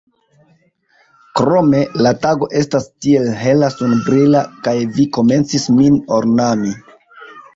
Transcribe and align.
Krome, 1.39 1.81
la 2.05 2.13
tago 2.23 2.47
estas 2.61 2.87
tiel 3.05 3.29
hela, 3.41 3.69
sunbrila, 3.75 4.41
kaj 4.69 4.75
vi 4.97 5.05
komencis 5.19 5.67
min 5.81 6.03
ornami. 6.21 6.75